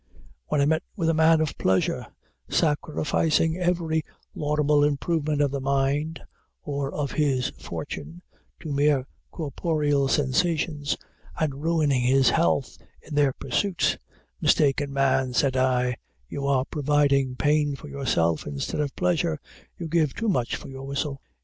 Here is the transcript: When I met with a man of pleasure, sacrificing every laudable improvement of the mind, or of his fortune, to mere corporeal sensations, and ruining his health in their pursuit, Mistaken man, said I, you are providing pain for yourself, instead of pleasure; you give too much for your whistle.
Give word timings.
When 0.47 0.61
I 0.61 0.65
met 0.65 0.81
with 0.95 1.09
a 1.09 1.13
man 1.13 1.41
of 1.41 1.55
pleasure, 1.59 2.07
sacrificing 2.49 3.59
every 3.59 4.03
laudable 4.33 4.83
improvement 4.83 5.41
of 5.43 5.51
the 5.51 5.61
mind, 5.61 6.19
or 6.63 6.91
of 6.91 7.11
his 7.11 7.49
fortune, 7.59 8.23
to 8.61 8.71
mere 8.73 9.05
corporeal 9.29 10.07
sensations, 10.07 10.97
and 11.39 11.61
ruining 11.61 12.01
his 12.01 12.31
health 12.31 12.79
in 13.03 13.13
their 13.13 13.33
pursuit, 13.33 13.99
Mistaken 14.41 14.91
man, 14.91 15.33
said 15.35 15.55
I, 15.55 15.97
you 16.27 16.47
are 16.47 16.65
providing 16.65 17.35
pain 17.35 17.75
for 17.75 17.87
yourself, 17.87 18.47
instead 18.47 18.81
of 18.81 18.95
pleasure; 18.95 19.39
you 19.77 19.87
give 19.87 20.15
too 20.15 20.29
much 20.29 20.55
for 20.55 20.67
your 20.69 20.81
whistle. 20.87 21.21